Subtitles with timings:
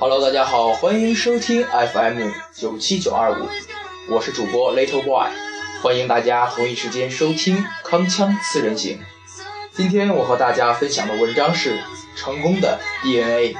[0.00, 3.46] Hello，大家好，欢迎收听 FM 九七九二五，
[4.08, 5.28] 我是主播 Little Boy，
[5.82, 8.98] 欢迎大家同一时间收听铿锵四人行。
[9.74, 11.74] 今天我和大家分享的文章是
[12.16, 13.52] 《成功的 DNA》。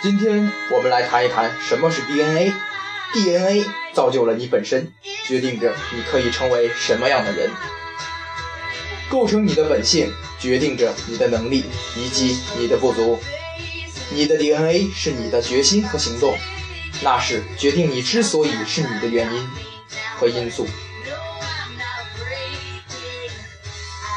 [0.00, 2.52] 今天我们来谈一谈什么是 DNA。
[3.12, 4.92] DNA 造就了你本身，
[5.24, 7.50] 决定着你可以成为什么样的人，
[9.08, 11.64] 构成你的本性，决定着你的能力
[11.96, 13.18] 以及你的不足。
[14.10, 16.36] 你的 DNA 是你的决心和行动，
[17.02, 19.48] 那是决定你之所以是你的原因
[20.16, 20.66] 和因素。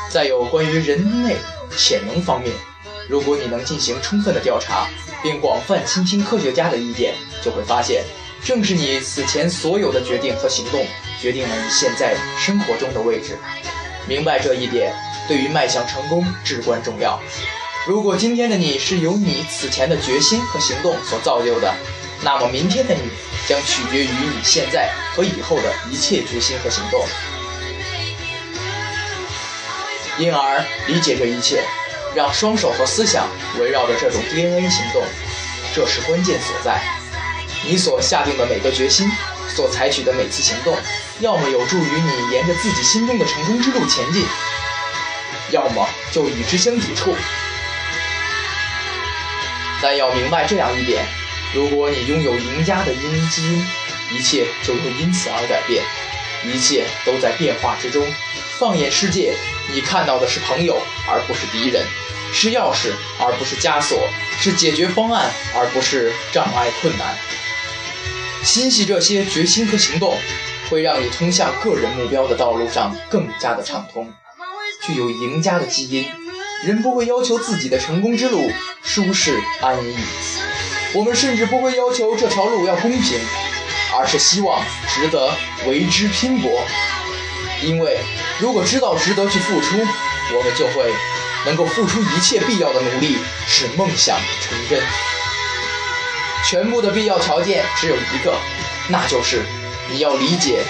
[0.09, 1.37] 再有关于人类
[1.77, 2.53] 潜能方面，
[3.07, 4.87] 如果你能进行充分的调查，
[5.23, 8.03] 并广泛倾听科学家的意见，就会发现。
[8.43, 10.83] 正是你此前所有的决定和行动，
[11.21, 13.37] 决定了你现在生活中的位置。
[14.07, 14.93] 明白这一点，
[15.27, 17.19] 对于迈向成功至关重要。
[17.87, 21.73] 如果今天的你是由你此前的决心和行动所造就的，
[22.23, 23.01] 那么明天的你
[23.47, 27.03] 将取决于你现在和以后的一切决心和行动。
[30.19, 31.63] 因而，理解这一切，
[32.13, 33.27] 让双手和思想
[33.59, 35.01] 围绕着这种 DNA 行动，
[35.73, 36.81] 这是关键所在。
[37.65, 39.09] 你所下定的每个决心，
[39.49, 40.77] 所采取的每次行动，
[41.19, 44.25] 要么有助于你沿着自己心中的成功之路前进，
[45.51, 47.15] 要么就与之相抵触。
[49.81, 51.05] 但要明白这样一点：
[51.53, 53.65] 如果你拥有赢家的因基因，
[54.11, 55.83] 一切就会因此而改变，
[56.45, 58.05] 一切都在变化之中。
[58.59, 59.33] 放眼世界，
[59.73, 61.83] 你看到的是朋友，而不是敌人；
[62.31, 63.97] 是钥匙，而不是枷锁；
[64.39, 67.17] 是解决方案，而不是障碍困难。
[68.43, 70.17] 心系这些决心和行动，
[70.69, 74.11] 会让你通向个人目标的道路上更加的畅通。
[74.83, 76.07] 具有赢家的基因，
[76.63, 78.51] 人不会要求自己的成功之路
[78.81, 79.95] 舒适安逸，
[80.93, 83.19] 我们甚至不会要求这条路要公平，
[83.95, 85.31] 而是希望值得
[85.67, 86.63] 为之拼搏。
[87.63, 87.99] 因为
[88.39, 90.91] 如果知道值得去付出，我们就会
[91.45, 93.17] 能够付出一切必要的努力，
[93.47, 94.81] 使梦想成真。
[96.51, 98.37] 全部的必要条件只有一个，
[98.89, 99.41] 那就是
[99.89, 100.65] 你要理解，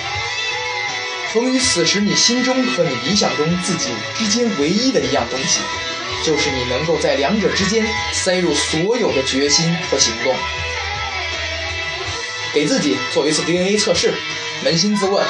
[1.34, 5.60] 从于此时你心中和你理想中自己之间唯一的一样东西，
[6.24, 7.84] 就是你能够在两者之间
[8.14, 10.36] 塞入所有的决心和行动。
[12.54, 14.14] 给自己做一次 DNA 测试，
[14.64, 15.26] 扪心自问：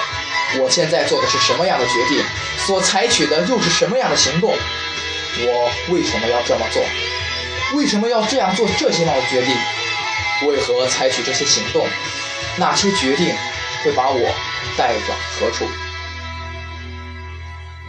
[0.60, 2.22] 我现在做的是什么样的决定？
[2.66, 4.54] 所采取的又是什么样的行动？
[5.44, 6.84] 我为什么要这么做？
[7.74, 9.56] 为什么要这样做这些样的决定？
[10.48, 11.86] 为何采取这些行动？
[12.58, 13.34] 那些决定
[13.84, 14.20] 会把我
[14.78, 15.66] 带往何处？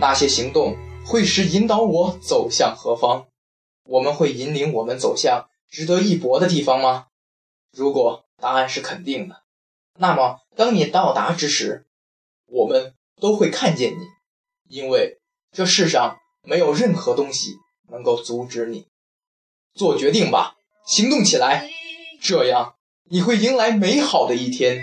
[0.01, 3.27] 那些行动会使引导我走向何方？
[3.85, 7.07] 我们会引领我们走向值得一搏的地方吗？
[7.73, 9.43] 如果答案是肯定的，
[9.99, 11.87] 那么当你到达之时，
[12.47, 14.05] 我们都会看见你，
[14.69, 15.21] 因为
[15.51, 17.57] 这世上没有任何东西
[17.89, 18.87] 能够阻止你。
[19.75, 20.55] 做决定吧，
[20.87, 21.71] 行动起来！
[22.23, 22.75] 这样，
[23.11, 24.83] 你会迎来美好的一天。